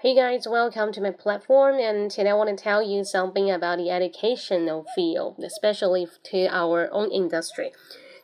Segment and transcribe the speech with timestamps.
[0.00, 3.78] Hey guys, welcome to my platform, and today I want to tell you something about
[3.78, 7.72] the educational field, especially to our own industry.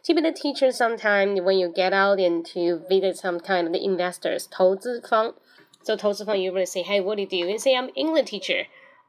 [0.05, 3.73] To be the teacher, sometime when you get out and to visit some kind of
[3.73, 5.35] the investors, 投资方.
[5.83, 7.37] So 投资方, you really say, hey, what do you do?
[7.37, 8.67] You say, I'm English teacher.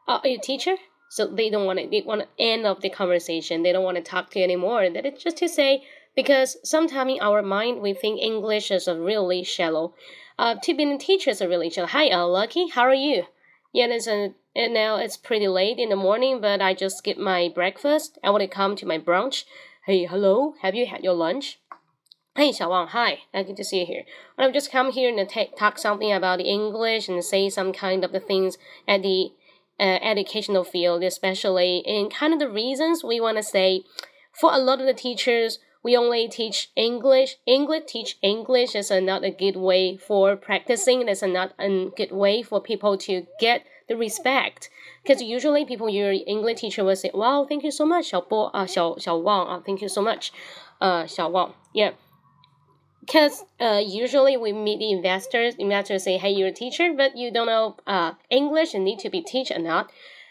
[0.07, 0.75] Oh, are you a teacher?
[1.09, 3.63] So they don't want to, they want to end of the conversation.
[3.63, 4.89] They don't want to talk to you anymore.
[4.89, 5.83] That is just to say,
[6.15, 9.93] because sometimes in our mind, we think English is a really shallow.
[10.38, 11.86] Uh, to be a teacher is a really shallow.
[11.88, 13.24] Hi, uh, Lucky, how are you?
[13.72, 17.18] Yeah, it's a, and now it's pretty late in the morning, but I just skipped
[17.18, 18.18] my breakfast.
[18.22, 19.44] I want to come to my brunch.
[19.86, 21.58] Hey, hello, have you had your lunch?
[22.36, 24.02] Hey, Xiaowang, hi, good to see you here.
[24.36, 28.12] I've just come here and talk something about the English and say some kind of
[28.12, 29.30] the things at the
[29.80, 33.84] uh, educational field, especially in kind of the reasons we want to say
[34.38, 37.37] for a lot of the teachers, we only teach English.
[37.45, 41.07] English teach English is not a good way for practicing.
[41.07, 44.69] It's not a good way for people to get the respect.
[45.01, 49.87] Because usually people, your English teacher will say, "Wow, thank you so much, 小波啊，小小旺啊，thank you
[49.87, 50.29] so much，
[50.79, 51.93] 呃，小旺，yeah."
[53.03, 57.31] Because uh, usually we meet the investors, investors say, "Hey, you're a teacher, but you
[57.31, 59.87] don't know uh, English and need to be teach or not."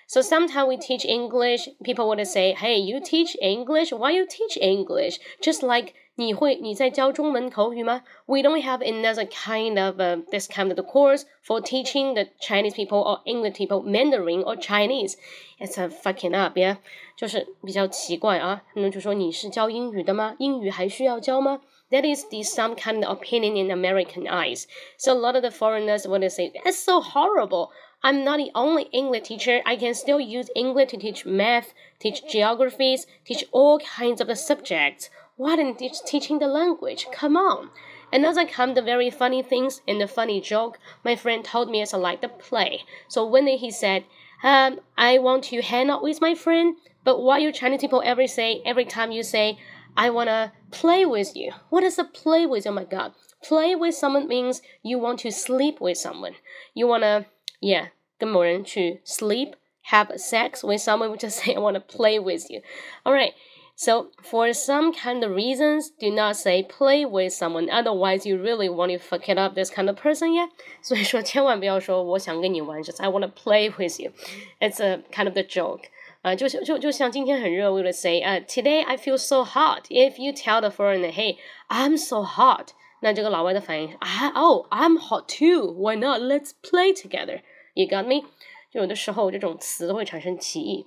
[0.07, 3.93] So sometimes we teach English, people would say, "Hey, you teach English?
[3.93, 8.03] Why you teach English?" Just like 你会你在教中文口语吗?
[8.27, 12.27] We don't have another kind of uh, this kind of the course for teaching the
[12.41, 15.15] Chinese people or English people Mandarin or Chinese.
[15.61, 16.79] It's a fucking up, yeah.
[17.17, 18.65] 就是比较奇怪啊。
[18.75, 20.35] 那就说你是教英语的吗？
[20.39, 21.61] 英语还需要教吗？
[21.91, 24.65] that is the some kind of opinion in American eyes.
[24.99, 27.71] So a lot of the foreigners would say, That's so horrible.
[28.06, 29.64] I'm not the only English teacher.
[29.66, 35.10] I can still use English to teach math, teach geographies, teach all kinds of subjects.
[35.38, 37.08] Why didn't teach teaching the language?
[37.12, 37.72] Come on.
[38.14, 41.72] And as I come the very funny things and the funny joke, my friend told
[41.72, 42.84] me as like the play.
[43.08, 44.04] So one day he said,
[44.44, 48.28] um, I want to hang out with my friend, but what you Chinese people ever
[48.28, 49.58] say every time you say,
[49.98, 51.54] I wanna play with you.
[51.72, 52.68] What is a play with?
[52.68, 53.14] Oh my god.
[53.44, 56.36] Play with someone means you want to sleep with someone.
[56.76, 57.26] You wanna,
[57.62, 57.88] yeah,
[58.19, 59.55] 跟某人去 sleep,
[59.91, 62.63] have sex with someone, we just say I wanna play with you.
[63.05, 63.33] Alright.
[63.77, 67.71] So for some kind of reasons, do not say play with someone.
[67.71, 70.49] Otherwise, you really want to fuck it up this kind of person, yeah.
[70.83, 74.13] 所以说千万不要说我想跟你玩，just I want to play with you.
[74.61, 75.85] It's a kind of the joke.
[76.21, 79.85] 呃，就就就像今天很热，we would say，呃，Today I feel so hot.
[79.89, 81.39] If you tell the foreigner, Hey,
[81.71, 85.73] I'm so hot，那这个老外的反应啊，Oh, I'm hot too.
[85.73, 86.21] Why not?
[86.21, 87.41] Let's play together.
[87.75, 88.27] You got me？
[88.73, 90.87] 就有的时候这种词会产生歧义。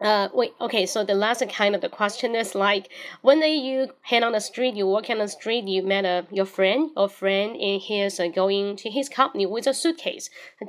[0.00, 2.88] uh, wait, okay, so the last kind of the question is like
[3.22, 6.44] when you head on the street, you walk on the street, you met a, your
[6.44, 10.30] friend, your friend, and he's uh, going to his company with a suitcase.
[10.60, 10.66] You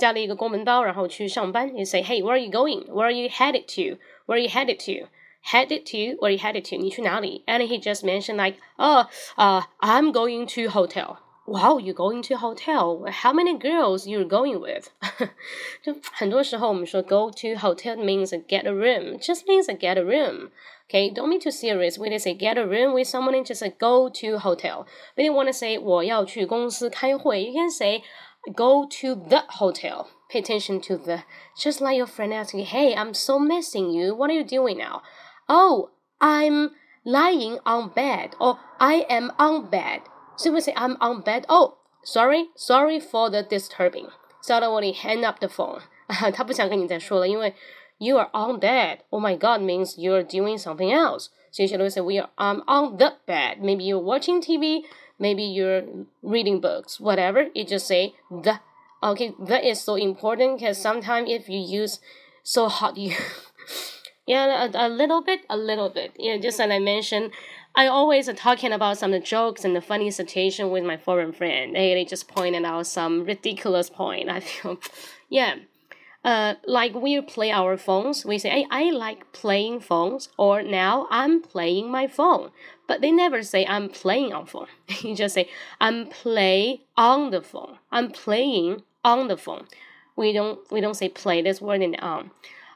[1.85, 2.83] say, hey, where are you going?
[2.87, 3.97] Where are you headed to?
[4.25, 5.07] Where are you headed to?
[5.41, 6.15] Headed to?
[6.19, 6.77] Where are you headed to?
[6.77, 7.43] 你去哪里?
[7.47, 9.05] And he just mentioned like, oh,
[9.37, 11.17] uh, I'm going to hotel
[11.49, 13.05] wow, you're going to hotel.
[13.07, 14.89] How many girls you're going with?
[15.83, 20.49] 就很多时候我们说 go to hotel means get a room, just means get a room.
[20.89, 21.97] Okay, don't be too serious.
[21.97, 24.85] We just say get a room with someone, just say go to hotel.
[25.15, 28.03] But you want to say 我要去公司开会, you can say
[28.53, 30.07] go to the hotel.
[30.29, 31.23] Pay attention to the.
[31.55, 34.15] Just like your friend asking, hey, I'm so missing you.
[34.15, 35.01] What are you doing now?
[35.47, 35.89] Oh,
[36.19, 36.71] I'm
[37.03, 40.01] lying on bed or I am on bed.
[40.39, 41.45] So we say, I'm on bed.
[41.47, 44.07] Oh, sorry, sorry for the disturbing.
[44.41, 45.81] So I hang up the phone.
[46.33, 47.55] 他不想跟你再说了，因为
[47.97, 48.99] you are on bed.
[49.09, 51.29] Oh my God means you're doing something else.
[51.51, 53.59] So you should say we are I'm on the bed.
[53.61, 54.83] Maybe you're watching TV.
[55.17, 55.83] Maybe you're
[56.21, 56.99] reading books.
[56.99, 57.47] Whatever.
[57.55, 58.59] You just say the.
[59.01, 61.99] Okay, that is so important because sometimes if you use
[62.43, 63.13] so hot, you
[64.25, 66.11] yeah, a, a little bit, a little bit.
[66.17, 67.31] Yeah, just as I mentioned,
[67.74, 71.74] I always talking about some jokes and the funny situation with my foreign friend.
[71.74, 74.28] They, they just pointed out some ridiculous point.
[74.28, 74.78] I feel,
[75.28, 75.56] yeah.
[76.22, 81.06] Uh, like we play our phones, we say, hey, I like playing phones, or now
[81.10, 82.50] I'm playing my phone.
[82.86, 84.66] But they never say I'm playing on phone.
[85.00, 85.48] you just say
[85.80, 87.78] I'm play on the phone.
[87.90, 89.66] I'm playing on the phone.
[90.16, 92.32] We don't we don't say play this word in on.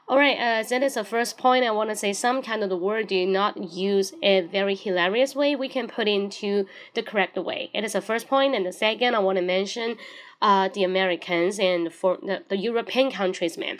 [0.07, 1.65] Alright, uh, that is the first point.
[1.65, 5.35] I want to say some kind of the word do not use a very hilarious
[5.35, 5.55] way.
[5.55, 7.71] We can put into the correct way.
[7.73, 9.97] It is the first point, and the second I want to mention,
[10.43, 13.79] uh, the Americans and for the, the European countries, man.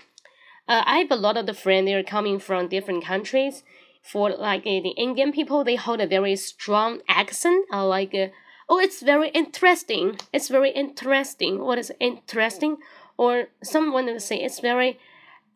[0.68, 1.86] Uh, I have a lot of the friends.
[1.86, 3.63] They're coming from different countries.
[4.01, 7.66] For like uh, the Indian people, they hold a very strong accent.
[7.72, 8.27] Uh, like, uh,
[8.68, 10.18] oh, it's very interesting.
[10.33, 11.60] It's very interesting.
[11.60, 12.77] What is interesting?
[13.18, 15.00] or someone will say it's very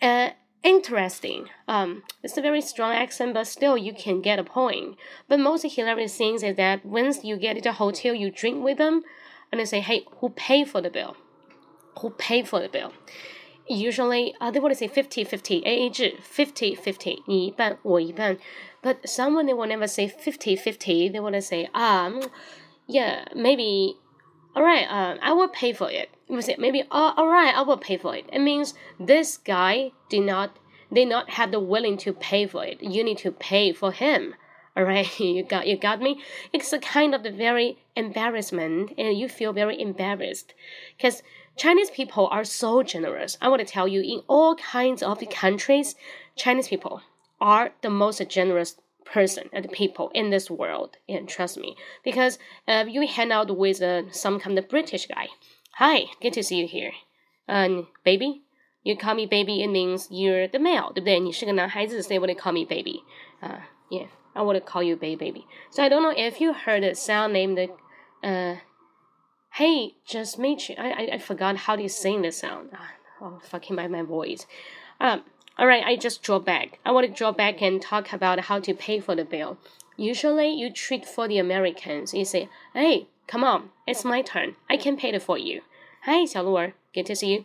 [0.02, 0.30] uh,
[0.63, 1.49] interesting.
[1.69, 4.97] Um, it's a very strong accent, but still you can get a point.
[5.29, 8.79] But most hilarious things is that once you get to the hotel, you drink with
[8.79, 9.03] them,
[9.53, 11.17] and they say, "Hey, who pay for the bill?
[12.01, 12.93] Who pay for the bill?"
[13.67, 18.37] Usually, uh, they would say 50-50, AA 制，50 50, 你一半我一半.
[18.83, 21.11] But someone they will never say 50-50.
[21.11, 22.21] They would say, um,
[22.87, 23.97] yeah, maybe
[24.60, 26.10] all right, um, I will pay for it.
[26.28, 28.26] You say maybe, uh, all right, I will pay for it.
[28.30, 30.58] It means this guy did not,
[30.92, 32.84] did not have the willing to pay for it.
[32.84, 34.36] You need to pay for him.
[34.76, 36.20] All right, you got, you got me.
[36.52, 40.54] It's a kind of the very embarrassment, and you feel very embarrassed,
[40.98, 41.24] because
[41.56, 43.38] Chinese people are so generous.
[43.42, 45.96] I want to tell you, in all kinds of countries,
[46.36, 47.02] Chinese people
[47.40, 48.76] are the most generous
[49.09, 50.97] person and people in this world.
[51.09, 55.29] And trust me, because uh, you hang out with uh, some kind of British guy.
[55.79, 56.93] Hi, good to see you here.
[57.49, 58.43] Um, baby,
[58.83, 61.21] you call me baby, it means you're the male, 对不对？
[61.21, 63.03] 你是个男孩子，所以 would call me baby.
[63.43, 63.61] Uh,
[63.91, 65.47] yeah, I would call you baby baby.
[65.71, 67.71] So I don't know if you heard a sound named
[68.23, 68.57] uh,
[69.53, 70.77] hey, just meet you.
[70.79, 72.71] I, I, I forgot how to sing this sound.
[73.21, 74.47] Oh, fucking my, my voice.
[75.01, 75.23] Um,
[75.59, 76.79] all right, I just draw back.
[76.85, 79.57] I want to draw back and talk about how to pay for the bill.
[79.97, 82.13] Usually, you treat for the Americans.
[82.13, 84.57] You say, "Hey, come on, it's my turn.
[84.69, 85.63] I can pay it for you."
[86.05, 87.45] Hi, 小鹿儿，good to see you.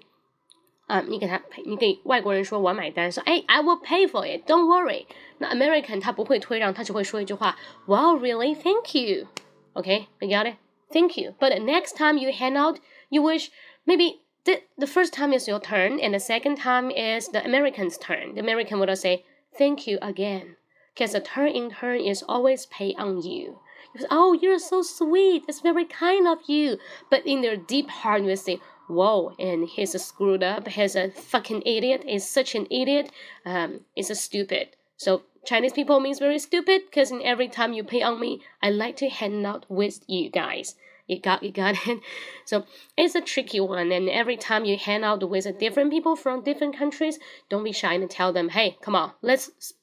[0.88, 4.50] 啊、um,，你给他，你给外国人说我买单，说哎，I will pay for it.
[4.50, 5.06] Don't worry.
[5.38, 7.56] 那 American 他不会推让，他只会说一句话，
[7.86, 8.56] Wow, really?
[8.56, 9.28] Thank you.
[9.76, 10.56] Okay, you got it.
[10.92, 11.36] Thank you.
[11.40, 12.80] But next time you hand out,
[13.10, 13.50] you wish
[13.86, 17.97] maybe the, the first time is your turn, and the second time is the American's
[17.97, 18.35] turn.
[18.35, 19.25] The American would say,
[19.57, 20.57] Thank you again.
[20.93, 23.61] Because the turn in turn is always pay on you.
[23.95, 25.45] you oh, you're so sweet.
[25.49, 26.79] It's very kind of you.
[27.11, 30.69] But in their deep heart, you say, Whoa, and he's a screwed up.
[30.69, 32.05] He's a fucking idiot.
[32.07, 33.11] He's such an idiot.
[33.47, 34.77] Um, he's a stupid.
[34.99, 38.71] So Chinese people means very stupid because in every time you pay on me, I
[38.71, 40.75] like to hang out with you guys
[41.08, 42.00] You got you got it.
[42.46, 42.66] So
[42.96, 46.78] it's a tricky one, and every time you hang out with different people from different
[46.78, 47.20] countries,
[47.50, 49.74] don't be shy and tell them, "Hey, come on, let's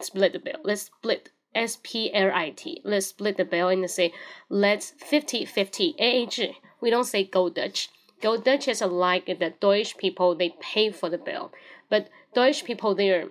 [0.00, 0.60] split the bill.
[0.64, 2.82] Let's split." S P L I T.
[2.84, 4.12] Let's split the bill and say,
[4.50, 7.88] let's 50 50 AA We don't say go Dutch.
[8.20, 11.52] Go Dutch is like the Deutsch people, they pay for the bill.
[11.88, 13.30] But Deutsch people, they're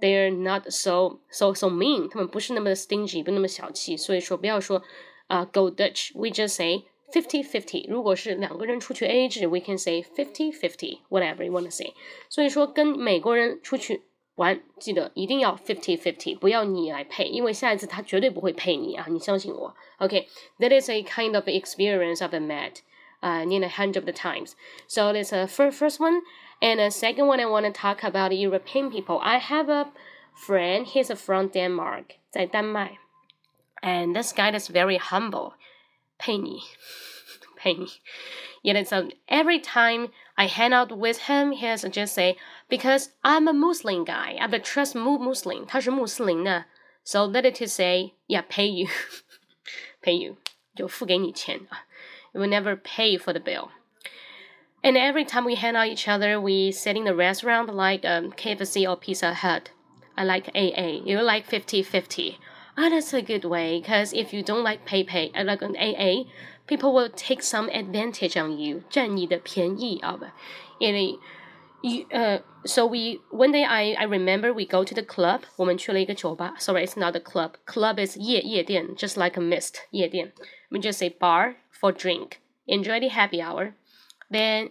[0.00, 4.82] they're not so so so mean，他们不是那么的 stingy，不那么小气，所以说不要说
[5.28, 7.88] 啊、uh, go Dutch，we just say fifty fifty。
[7.88, 11.94] 如果是两个人出去 AA 制，we can say fifty fifty，whatever you want to say。
[12.28, 14.02] 所以说跟美国人出去
[14.36, 19.74] 玩，记得一定要 fifty fifty，不要你来配，因为下一次他绝对不会配你啊，你相信我。
[19.98, 22.76] OK，that、okay, is a kind of experience I've met
[23.20, 24.52] uh, in a hundred of the times.
[24.86, 26.22] So that's a first first one.
[26.62, 29.18] And the second one I want to talk about European people.
[29.22, 29.92] I have a
[30.34, 32.98] friend, he's from Denmark, 在丹麦.
[33.82, 35.54] And this guy is very humble.
[36.18, 36.60] 佩妮，
[37.56, 38.00] 佩妮.
[38.62, 42.36] Yeah, so every time I hang out with him, he has just say,
[42.68, 46.66] because I'm a Muslim guy, I'm a trust Muslim, 他是穆斯林的.
[47.02, 48.88] So let it to say, yeah, pay you,
[50.02, 50.36] pay you,
[50.76, 51.86] 就付给你钱啊.
[52.32, 53.70] will never pay for the bill.
[54.82, 58.32] And every time we hang out each other, we sit in the restaurant like um,
[58.32, 59.70] KFC or Pizza Hut.
[60.16, 61.02] I like AA.
[61.04, 62.36] You like 50-50.
[62.76, 65.76] Ah, that's a good way, because if you don't like pay pay, I like an
[65.76, 66.24] AA,
[66.66, 68.82] people will take some advantage on you.
[68.88, 70.24] 占你的便宜啊不，
[70.78, 71.18] 因为
[71.82, 75.40] you, uh, so we one day I I remember we go to the club.
[75.56, 76.54] 我们去了一个酒吧.
[76.58, 77.54] Sorry, it's not a club.
[77.66, 80.32] Club is 夜夜店, just like a mist 夜店.
[80.70, 82.38] We just say bar for drink.
[82.66, 83.72] Enjoy the happy hour.
[84.30, 84.70] Then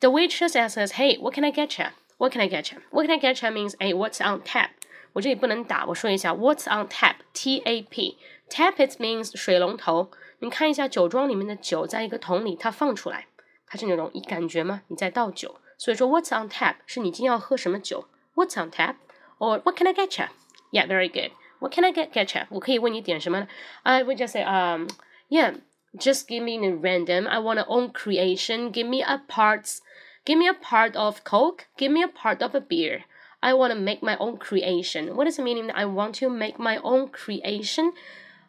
[0.00, 1.90] the waitress asks us, "Hey, what can I get you?
[2.18, 2.82] What can I get you?
[2.90, 4.70] What can I get you means, hey, what's on tap?"
[5.14, 7.14] 我这里不能打，我说一下，What's on tap?
[7.38, 8.18] T A P.
[8.48, 10.10] Tap it means 水龙头。
[10.40, 13.26] 你看一下酒庄里面的酒，在一个桶里，它放出来，
[13.66, 14.82] 它是那种一感觉吗？
[14.88, 15.60] 你在倒酒。
[15.78, 18.06] 所以说，What's on tap 是你今天要喝什么酒？
[18.34, 18.96] What's on tap?
[19.38, 20.28] Or What can I get you?
[20.72, 21.32] Yeah, very good.
[21.60, 22.46] What can I get get you?
[22.50, 23.48] 我可以问你点什么呢？
[23.82, 24.88] I would just say, um,
[25.28, 25.54] yeah.
[25.96, 27.28] Just give me a random.
[27.28, 28.72] I want a own creation.
[28.72, 29.78] Give me a parts.
[30.24, 31.66] Give me a part of Coke.
[31.76, 33.04] Give me a part of a beer.
[33.40, 35.14] I want to make my own creation.
[35.14, 35.70] What does it mean?
[35.70, 37.92] I want to make my own creation.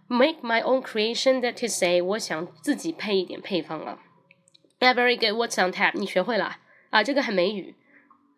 [0.07, 1.41] Make my own creation.
[1.41, 3.99] That to say, 我想自己配一点配方了。
[4.79, 5.33] Yeah, very good.
[5.33, 5.91] What's on tap?
[5.95, 6.57] 你学会了
[6.91, 7.03] 啊？
[7.03, 7.75] 这个很美语，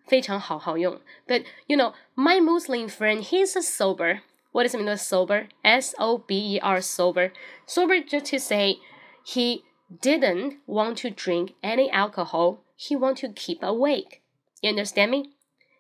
[0.06, 1.00] 非常好好用。
[1.28, 4.22] But you know, my Muslim friend, he's a sober.
[4.52, 4.98] What does it mean?
[4.98, 5.50] Sober.
[5.62, 6.82] S O B E R.
[6.82, 7.32] Sober.
[7.68, 8.78] Sober just to say
[9.24, 9.64] he
[10.02, 12.64] didn't want to drink any alcohol.
[12.76, 14.22] He want to keep awake.
[14.62, 15.34] You understand me?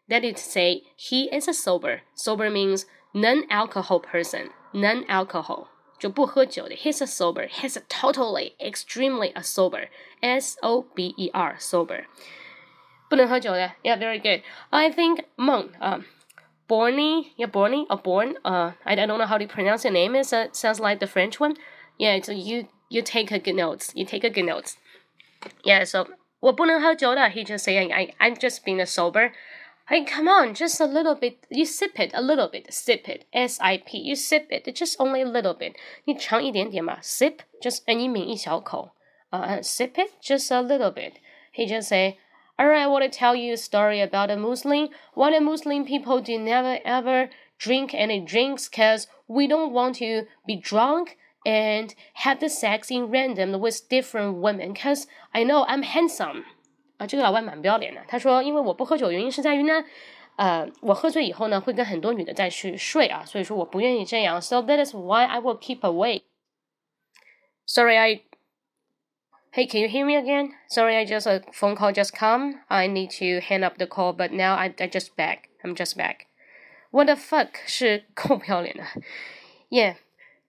[0.10, 2.02] That is to say, he is a sober.
[2.16, 4.50] Sober means non-alcohol person.
[4.74, 5.68] Non-alcohol.
[6.00, 7.48] 就不喝酒的，he's a sober.
[7.50, 9.88] He's a totally, extremely a sober.
[10.22, 12.06] S O B E R sober.
[13.10, 14.44] 不能喝酒的，Yeah, very good.
[14.70, 16.06] I think Meng, um,
[16.68, 18.36] Borny, yeah, Borny or Born.
[18.44, 20.16] Uh, I, I don't know how to pronounce your name.
[20.16, 21.56] It sounds like the French one.
[21.98, 23.92] Yeah, so you you take a good notes.
[23.96, 24.76] You take a good notes.
[25.64, 26.08] Yeah, so
[26.42, 27.30] 我不能喝酒的.
[27.30, 29.32] He just saying I I'm just being a sober.
[29.90, 31.46] Hey, come on, just a little bit.
[31.50, 32.74] You sip it a little bit.
[32.74, 33.26] Sip it.
[33.32, 33.98] S I P.
[33.98, 35.76] You sip it just only a little bit.
[36.04, 37.00] 你尝一点点嘛。
[37.02, 38.92] Sip just 哎，你抿一小口。
[39.32, 41.14] Uh, sip it just a little bit.
[41.54, 42.18] He just say,
[42.60, 44.90] Alright, I want to tell you a story about a Muslim.
[45.14, 50.26] Why the Muslim people do never ever drink any drinks because we don't want to
[50.46, 55.84] be drunk and have the sex in random with different women because I know I'm
[55.84, 56.46] handsome.
[57.02, 58.02] 啊，这个老外蛮不要脸的。
[58.08, 59.84] 他说，因为我不喝酒，原因是在于呢，
[60.36, 64.42] 呃，我喝醉以后呢，会跟很多女的再去睡啊，所以说我不愿意这样。
[64.42, 66.24] So that is why I will keep away.
[67.66, 68.22] Sorry, I.
[69.52, 70.52] Hey, can you hear me again?
[70.70, 72.60] Sorry, I just a phone call just come.
[72.68, 75.50] I need to hang up the call, but now I I just back.
[75.64, 76.28] I'm just back.
[76.92, 78.84] What the fuck 是够不要脸的？
[79.70, 79.96] Yeah.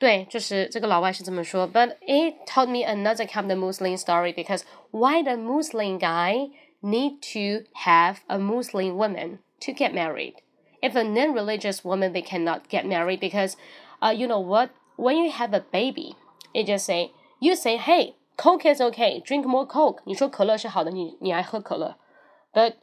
[0.03, 1.67] 对，就是这个老外是这么说。
[1.67, 4.63] But it taught me another kind of Muslim story because
[4.93, 6.51] why the Muslim guy
[6.81, 10.35] need to have a Muslim woman to get married?
[10.81, 13.57] If a non-religious woman they cannot get married because,
[14.01, 14.71] uh, you know what?
[14.97, 16.15] When you have a baby,
[16.55, 17.11] it just say
[17.41, 20.03] you say, hey, Coke is okay, drink more Coke.
[20.05, 21.97] 你说可乐是好的，你你爱喝可乐。
[22.53, 22.75] But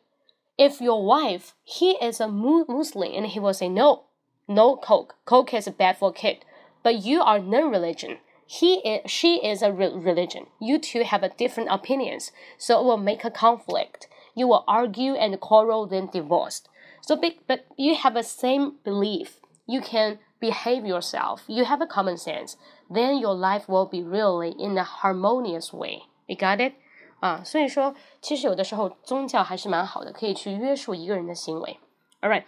[0.57, 4.07] if your wife he is a Muslim and he will say no,
[4.47, 5.15] no Coke.
[5.23, 6.39] Coke is bad for kid
[6.83, 8.19] but you are non-religion.
[8.47, 10.47] He is, she is a re religion.
[10.59, 14.07] You two have a different opinions, so it will make a conflict.
[14.35, 16.69] You will argue and quarrel, then divorced.
[17.01, 19.39] So, big, but you have the same belief.
[19.65, 21.43] You can behave yourself.
[21.47, 22.55] You have a common sense.
[22.89, 26.03] Then your life will be really in a harmonious way.
[26.27, 26.73] You got it?
[27.21, 31.79] 啊，所以说，其实有的时候宗教还是蛮好的，可以去约束一个人的行为。
[32.21, 32.47] All right，好。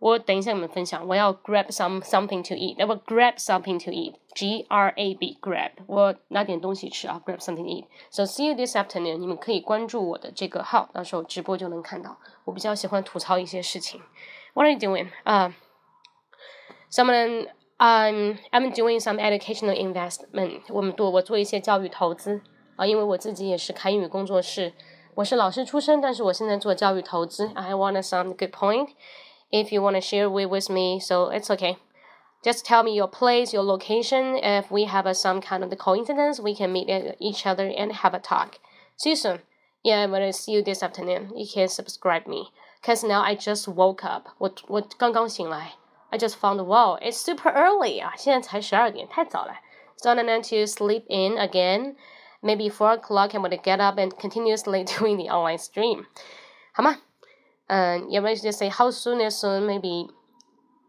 [0.00, 7.64] 我等一下跟你们分享，我要 grab some something to eat，我 grab something to eat，G R A B grab，我拿点东西吃啊，grab something
[7.64, 12.18] to eat。So see you this afternoon，你们可以关注我的这个号，到时候直播就能看到。
[12.44, 14.02] 我比较喜欢吐槽一些事情。
[14.52, 15.08] What are you doing?
[15.24, 15.54] 啊、
[16.90, 20.60] uh,，someone I'm I'm doing some educational investment。
[20.68, 22.42] 我们做我做一些教育投资
[22.76, 24.74] 啊，因为我自己也是开英语工作室，
[25.14, 27.50] 我是老师出身，但是我现在做教育投资。
[27.54, 28.90] I want some good point
[29.50, 31.76] if you want to share with, with me, so it's okay.
[32.44, 34.36] Just tell me your place, your location.
[34.36, 36.88] If we have a, some kind of the coincidence, we can meet
[37.18, 38.58] each other and have a talk.
[38.96, 39.40] See you soon.
[39.82, 41.32] Yeah, I'm gonna see you this afternoon.
[41.34, 42.50] You can subscribe me.
[42.82, 44.28] Cause now I just woke up.
[44.38, 45.72] 我我刚刚醒来。
[46.10, 49.54] I just found wow, it's super early 啊，现在才十二点，太早了。
[49.96, 51.96] So I'm going to sleep in again.
[52.42, 53.30] Maybe four o'clock.
[53.30, 56.04] I'm gonna get up and continuously doing the online stream.
[56.72, 56.98] 好吗
[57.71, 60.09] ？and you might just say how soon as soon maybe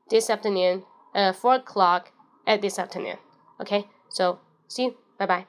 [0.08, 2.06] this afternoon 呃，four o'clock
[2.44, 5.46] at this afternoon，OK，so see you bye bye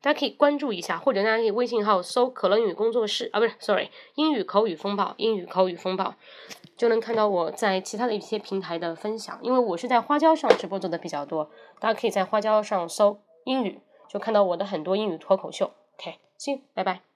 [0.00, 6.14] 大家可以关注一下，或者大家可以微信号搜“可乐英语工作室”啊，不是，sorry，英语口语风暴，英语口语风暴，
[6.76, 9.38] 就能看到我在其他的一些平台的分享。
[9.42, 13.82] 因为我是在花椒上直播做的比较多，大家可以在花椒上搜英语。
[14.08, 15.72] 就看到我的很多英语脱口秀。
[15.96, 17.07] ，ok，行拜拜。